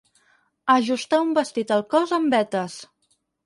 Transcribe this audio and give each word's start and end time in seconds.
Ajustar 0.75 1.21
un 1.27 1.37
vestit 1.39 1.77
al 1.77 1.87
cos 1.95 2.17
amb 2.21 2.37
vetes. 2.41 2.83